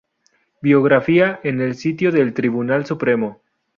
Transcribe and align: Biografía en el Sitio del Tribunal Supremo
Biografía 0.63 1.39
en 1.43 1.61
el 1.61 1.75
Sitio 1.75 2.11
del 2.11 2.33
Tribunal 2.33 2.87
Supremo 2.87 3.43